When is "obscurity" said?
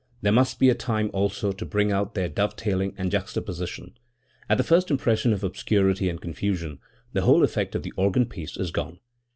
5.43-6.09